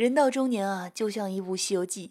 [0.00, 2.08] 人到中年啊，就像一部《西游记》，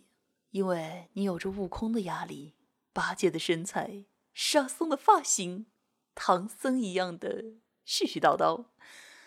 [0.52, 2.54] 因为你有着悟空的压力、
[2.94, 5.66] 八戒的身材、沙僧的发型、
[6.14, 7.46] 唐僧一样的
[7.88, 8.66] 絮絮叨叨。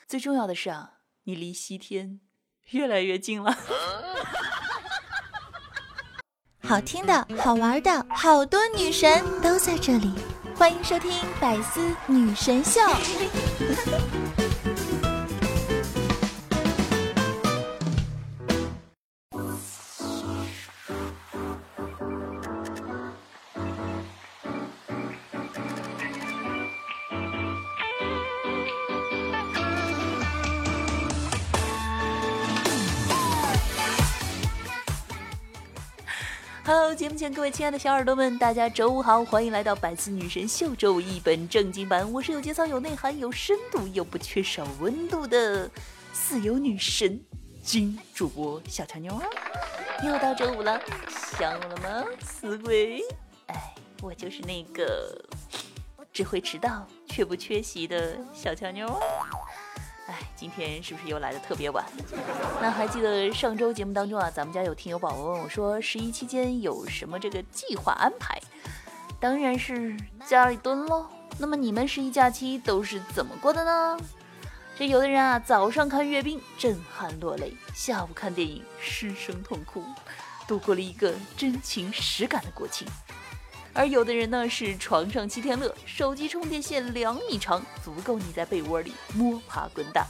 [0.06, 2.20] 最重要的是啊，你离西天
[2.70, 3.52] 越来越近了。
[6.62, 10.14] 好听的、好玩的，好多女神都在这里，
[10.54, 11.10] 欢迎收听
[11.40, 12.80] 《百思女神秀》。
[36.64, 42.10] Hello，节目前各位亲爱的小耳朵们，大家周五好，欢迎来到百思女神秀周五一本正经版。
[42.12, 45.68] 我是有节操、有内涵、有深度又不缺少温度的
[46.12, 47.20] 自由女神
[47.64, 49.24] 金主播小乔妞啊！
[50.04, 50.80] 又到周五了，
[51.36, 53.00] 想我了吗，死鬼？
[53.46, 55.20] 哎，我就是那个
[56.12, 58.86] 只会迟到却不缺席的小乔妞。
[60.06, 61.84] 哎，今天是不是又来的特别晚？
[62.60, 68.40] 那还记得上周节目当中啊，咱们家有听友宝宝问我说，十一期间有什么这个计划安排？
[69.20, 71.06] 当然是家里蹲喽。
[71.38, 73.96] 那么你们十一假期都是怎么过的呢？
[74.76, 79.84] 这有的人啊，早上看阅兵震撼落泪，下午看电影失声痛哭，
[80.48, 82.86] 度过了一个真情实感的国庆。
[83.74, 90.02] 而有的人呢是床上七天乐，手机充电线两米长，足够你在被窝里摸爬滚打；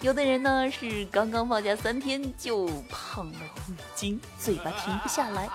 [0.00, 5.48] 有的人呢是刚刚放假三天就胖了五斤，嘴巴停不下来。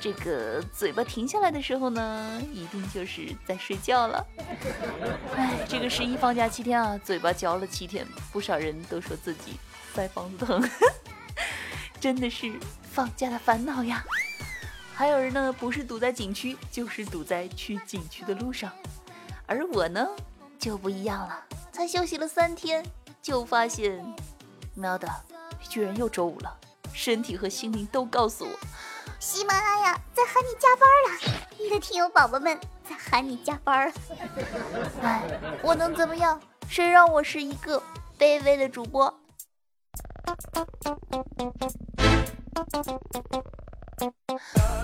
[0.00, 4.26] 这个嘴巴停下来的时候呢，一定就是在睡觉了。
[5.36, 9.58] 哎，这个十一放假七天啊，嘴巴嚼了七天，不少人都说自己
[9.94, 10.70] 腮帮子疼，
[12.00, 12.50] 真的是
[12.90, 14.02] 放假的烦恼呀。
[15.00, 18.70] 还有人呢，不是堵在景区，就是堵在去景区的路上。
[19.46, 20.06] 而我呢，
[20.58, 21.42] 就不一样了，
[21.72, 22.84] 才休息了三天，
[23.22, 24.04] 就发现，
[24.74, 25.08] 喵的，
[25.58, 26.54] 居然又周五了，
[26.92, 28.50] 身体和心灵都告诉我，
[29.18, 33.94] 喜马拉雅在喊你加班了，你的听友宝宝们在喊你加班了。
[35.00, 36.38] 哎，我能怎么样？
[36.68, 37.82] 谁让我是一个
[38.18, 39.18] 卑微的主播？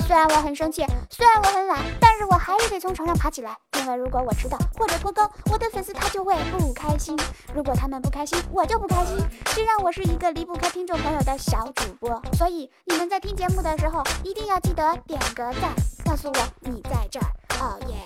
[0.07, 3.57] 虽然我很生气，虽然我很懒，但是我还是得从床上爬起来。
[3.79, 7.17] 因为如果我迟到或者拖更，我的粉丝他就会不开心。
[7.55, 9.17] 如果他们不开心，我就不开心。
[9.49, 15.73] 虽然我是一个离不开听众朋友的小主播，所以你们在听节目的时候一定要记得点个赞，
[16.05, 17.27] 告诉我你在这儿。
[17.61, 17.97] 哦耶！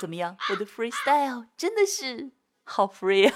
[0.00, 2.30] 怎么样，我的 freestyle 真的是
[2.64, 3.34] 好 free 啊！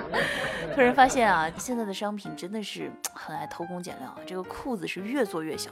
[0.74, 5.70] 突然发现啊，现在的商品真的是很爱偷工减料啊，这个裤子是越做越小。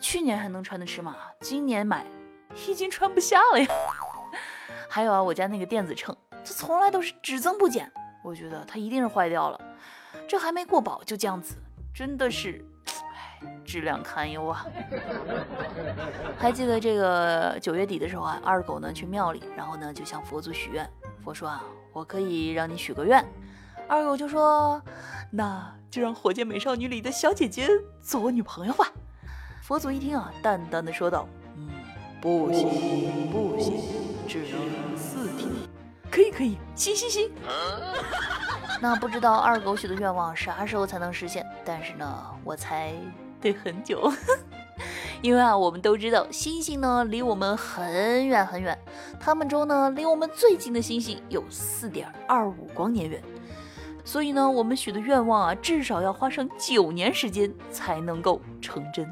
[0.00, 2.06] 去年还能穿的尺码，今年买
[2.66, 3.66] 已经穿不下了呀。
[4.88, 7.90] 还有啊，我家那个电子秤，它从来都是只增不减，
[8.24, 9.60] 我觉得它一定是坏掉了。
[10.26, 11.56] 这还没过保就这样子，
[11.94, 14.66] 真的是，唉，质量堪忧啊。
[16.38, 20.88] 还记得这个九月底的时候啊，二狗呢去庙里，然后呢就向佛祖许愿。
[21.22, 23.24] 佛说啊，我可以让你许个愿。
[23.86, 24.82] 二狗就说，
[25.30, 27.68] 那就让火箭美少女里的小姐姐
[28.02, 28.90] 做我女朋友吧。
[29.68, 31.68] 佛祖一听啊，淡淡的说道：“嗯，
[32.22, 33.82] 不行，不行，
[34.26, 35.46] 只能四天。
[36.10, 37.30] 可以，可以，行行行。
[38.80, 41.44] 那不知道二狗许的愿望啥时候才能实现？
[41.66, 42.94] 但是呢，我猜
[43.42, 44.10] 得很久，
[45.20, 48.78] 因为啊，我们都知道星星呢离我们很远很远，
[49.20, 53.22] 它们中呢离我们最近的星星有四点二五光年远，
[54.02, 59.06] 所以呢，我们许的愿望啊，至少要花上九年时间才能够成真。”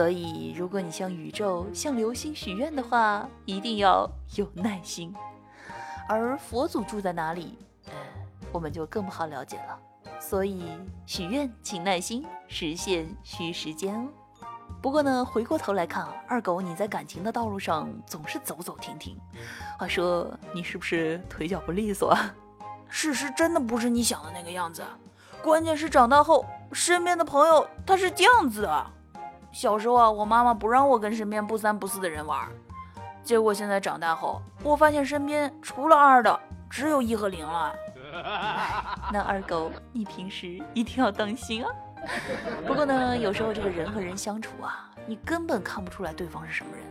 [0.00, 5.14] 所以，如果你向宇宙、向流星许愿的话，一定要有耐心。
[6.08, 7.58] 而佛祖住在哪里，
[8.50, 9.78] 我们就更不好了解了。
[10.18, 10.64] 所以，
[11.04, 14.08] 许愿请耐心，实现需时间哦。
[14.80, 19.18] 不过呢，回过头来看啊，二狗你在感情的道路上总是走走停停。
[19.78, 22.34] 话说，你是不是腿脚不利索啊？
[22.88, 24.82] 事实真的不是你想的那个样子。
[25.42, 28.86] 关键是长大后，身边的朋友他是这样子的。
[29.52, 32.48] 小时候啊，我妈妈不让我跟身边不三不四的人玩，
[33.22, 37.74] 结果现在长大后，我发现身边除了二的，只有一和零了。
[39.12, 41.70] 那二狗，你平时一定要当心啊。
[42.66, 46.84] 不过呢，有时候这个人和人相处啊，你根本看不出来对方是什么人，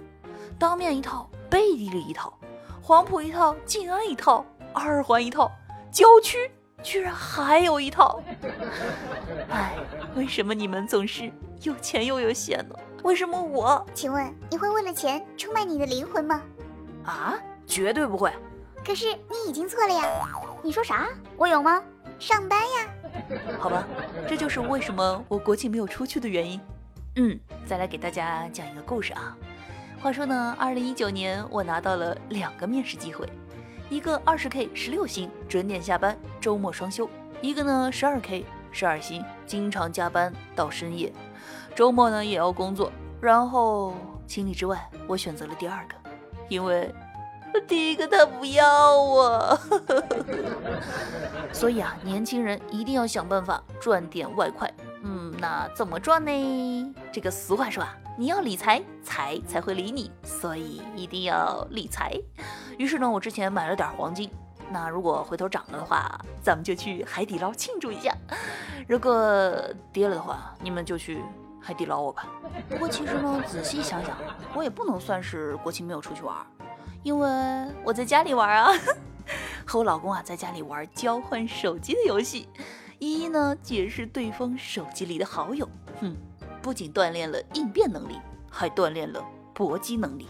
[0.57, 2.33] 当面一套，背地里一套，
[2.81, 5.51] 黄埔一套，静安一套，二环一套，
[5.91, 8.21] 郊区居然还有一套。
[9.49, 9.73] 哎，
[10.15, 11.31] 为什么你们总是
[11.61, 12.75] 有钱又有闲呢？
[13.03, 13.85] 为什么我？
[13.93, 16.41] 请问你会为了钱出卖你的灵魂吗？
[17.05, 17.35] 啊，
[17.65, 18.31] 绝对不会。
[18.85, 20.27] 可是你已经错了呀！
[20.61, 21.07] 你说啥？
[21.37, 21.81] 我有吗？
[22.17, 22.87] 上班呀。
[23.59, 23.85] 好吧，
[24.27, 26.59] 这就是为什么我国庆没有出去的原因。
[27.15, 29.35] 嗯，再来给大家讲一个故事啊。
[30.01, 33.27] 话说呢，二零一九年我拿到了两个面试机会，
[33.89, 37.07] 一个二十 K 十六薪，准点下班，周末双休；
[37.41, 41.11] 一个呢十二 K 十二薪，经常加班到深夜，
[41.75, 42.91] 周末呢也要工作。
[43.19, 43.95] 然后
[44.27, 45.95] 情理之外，我选择了第二个，
[46.49, 46.93] 因为
[47.67, 49.59] 第一个他不要我。
[51.51, 54.71] 所以啊，年轻人一定要想办法赚点外快。
[55.39, 56.95] 那怎么赚呢？
[57.13, 62.13] 这个俗话说啊，你要理财，财才会理你，所以一定要理财。
[62.77, 64.29] 于是呢，我之前买了点黄金。
[64.69, 68.11] 那如果回头涨了的话，咱们就去海底捞庆祝一下；
[68.85, 69.13] 如果
[69.93, 71.23] 跌了的话，你们就去
[71.61, 72.27] 海底捞我吧。
[72.67, 74.17] 不过其实呢，仔细想想，
[74.53, 76.35] 我也不能算是国庆没有出去玩，
[77.01, 77.29] 因为
[77.85, 78.71] 我在家里玩啊，
[79.65, 82.49] 和我老公啊在家里玩交换手机的游戏。
[82.99, 85.67] 一一呢解释对方手机里的好友，
[86.01, 86.15] 哼，
[86.61, 88.19] 不仅锻炼了应变能力，
[88.51, 89.23] 还锻炼了
[89.53, 90.27] 搏击能力。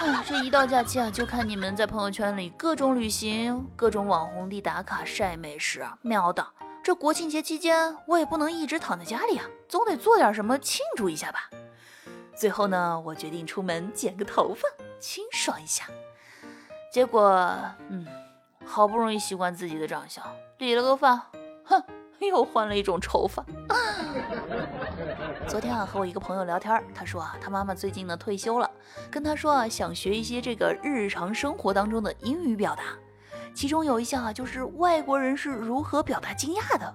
[0.00, 6.44] 哎，这一到假期啊，就看你们在朋友圈里各种旅行，各种网红地打卡晒美食，喵的！
[6.82, 11.48] 这国庆节期间，我也不能一直躺在家里啊，总得做点什么庆祝一下吧。
[12.34, 14.68] 最后呢，我决定出门剪个头发，
[14.98, 15.84] 清爽一下。
[16.92, 17.30] 结果，
[17.90, 18.04] 嗯，
[18.64, 20.24] 好不容易习惯自己的长相，
[20.58, 21.30] 理了个发。
[21.70, 21.82] 哼，
[22.18, 23.44] 又换了一种丑法。
[25.46, 28.68] 昨天啊，和我一个朋友聊天，他说啊，他妈妈最近呢退休了，
[29.10, 32.82] 跟他说啊，想学一些这个日常生活当中的英语表达，
[33.54, 36.92] 其中有一项啊，就是外国人是如何表达惊讶的。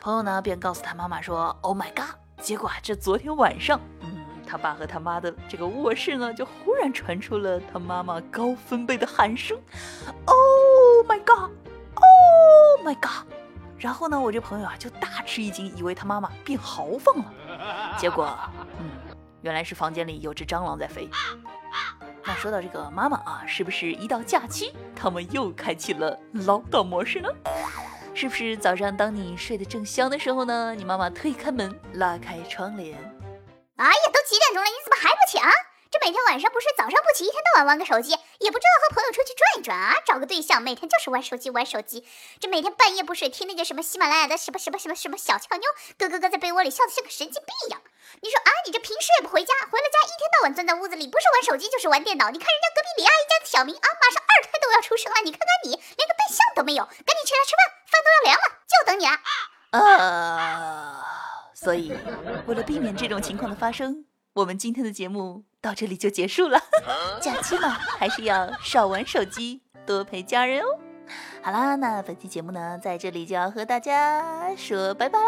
[0.00, 2.14] 朋友呢便告诉他妈妈说，Oh my god！
[2.40, 9.58] 结果啊，这昨天晚上，嗯，他爸和他妈的这个卧室呢，就忽然传出了他妈妈高分贝的喊声
[10.26, 13.26] ，Oh my god！Oh my god！
[13.80, 18.38] 然后呢，我这朋友啊就大吃一惊，以为他妈妈变豪放了，结果，
[18.78, 18.90] 嗯，
[19.40, 21.08] 原来是房间里有只蟑螂在飞。
[22.22, 27.28] 那说到这个妈妈啊，是不是一到假期，他们又开启了唠叨模式呢？
[28.14, 32.98] 是不是早上当你睡得正香的时候呢，你妈妈推开门，拉开窗帘？
[33.76, 35.48] 哎呀，都几点钟了，你怎么还不起啊？
[35.90, 42.06] 这每天晚上不睡，早上不起，一天到晚玩个手机，也不知道和朋友出去转一转啊，找个对象，每天就是玩手机玩手机。
[42.38, 45.66] 这每天半夜不睡，听那个什么喜马拉雅的什么什么什么什么小俏妞，
[45.98, 47.82] 咯咯咯在被窝里笑得像个神经病一样。
[48.22, 52.30] 你说啊，你这平时也不回家，回了家一天到晚钻在屋子里，不是玩手机就是玩电脑。
[52.30, 59.18] 你看人家隔壁李阿姨家的小明啊，马上二胎都要出生了，你看看你连个对象都没有，赶紧起来吃饭，饭都要凉了，就等你了。
[59.74, 61.02] 呃，
[61.52, 61.90] 所以
[62.46, 64.06] 为了避免这种情况的发生，
[64.40, 65.44] 我们今天的节目。
[65.62, 66.58] 到这里就结束了，
[67.20, 70.64] 假期嘛，还是要少玩手机，多陪家人哦。
[71.42, 75.26] 好啦，那本期节目呢，在这里就要和大家说拜拜啦。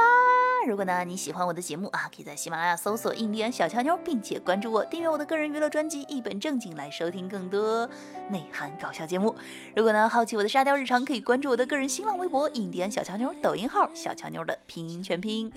[0.67, 7.87] 如果呢你喜欢我的节目啊，可以在喜马拉雅搜索“印第安小乔妞”，并且关注我，订阅我的个人娱乐专辑《一本正经》，来收听更多
[8.31, 9.37] 内涵搞笑节目。
[9.77, 15.53] 如果呢好奇我的沙雕日常，可以关注我的个人新浪微博“印第安小乔妞”，抖音号“小乔妞”的拼音全拼。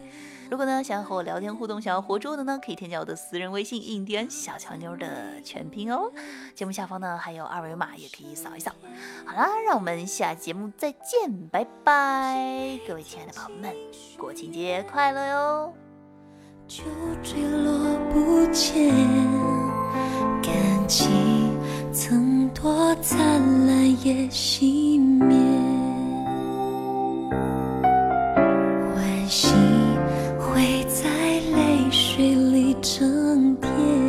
[0.50, 6.12] 如果呢想要和我聊天互动，想要活捉的呢，可以添加我的私人微信“印第安小乔妞”的全拼哦。
[6.54, 8.72] 节目下方呢还有二维码，也可以扫一扫。
[9.26, 13.74] 好啦，让我们下节目再见，拜拜，各位亲爱的朋友们，
[14.18, 15.74] 国庆节快乐哟！
[16.68, 16.84] 就
[17.22, 18.92] 坠落不见，
[20.42, 21.56] 感情
[21.94, 25.45] 曾多灿烂也熄灭。
[33.36, 34.05] 天。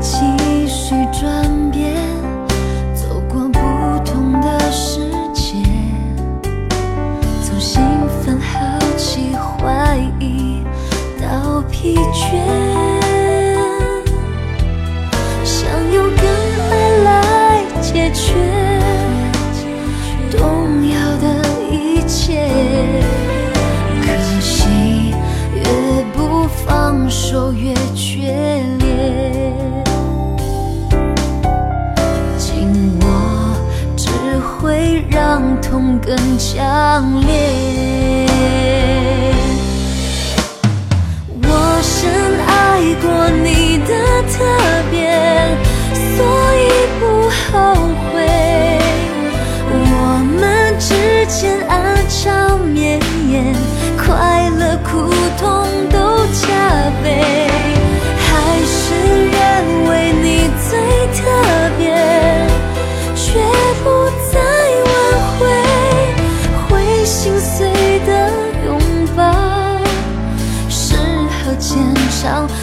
[0.00, 1.94] 继续转变，
[2.94, 3.58] 走过不
[4.04, 5.00] 同的世
[5.32, 5.56] 界，
[7.42, 7.82] 从兴
[8.22, 10.62] 奋、好奇、怀疑
[11.20, 12.63] 到疲倦。
[36.54, 37.73] 相连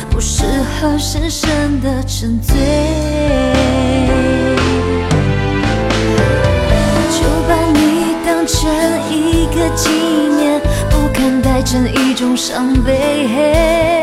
[0.09, 2.55] 不适合深深的沉醉。
[7.09, 8.69] 就把你当成
[9.09, 14.00] 一个纪念不看待成一种伤悲。